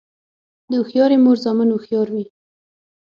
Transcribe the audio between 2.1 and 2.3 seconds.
وي.